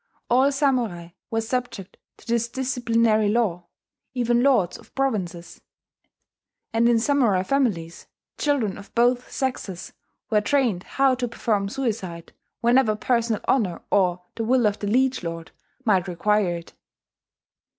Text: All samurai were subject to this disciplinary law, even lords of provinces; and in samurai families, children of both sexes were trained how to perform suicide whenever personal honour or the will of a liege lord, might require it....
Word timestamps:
All 0.31 0.51
samurai 0.51 1.09
were 1.29 1.41
subject 1.41 1.95
to 2.17 2.25
this 2.25 2.49
disciplinary 2.49 3.29
law, 3.29 3.67
even 4.15 4.41
lords 4.41 4.79
of 4.79 4.95
provinces; 4.95 5.61
and 6.73 6.89
in 6.89 6.97
samurai 6.97 7.43
families, 7.43 8.07
children 8.35 8.79
of 8.79 8.91
both 8.95 9.31
sexes 9.31 9.93
were 10.31 10.41
trained 10.41 10.81
how 10.85 11.13
to 11.13 11.27
perform 11.27 11.69
suicide 11.69 12.33
whenever 12.61 12.95
personal 12.95 13.41
honour 13.47 13.83
or 13.91 14.23
the 14.33 14.43
will 14.43 14.65
of 14.65 14.83
a 14.83 14.87
liege 14.87 15.21
lord, 15.21 15.51
might 15.85 16.07
require 16.07 16.55
it.... 16.55 16.73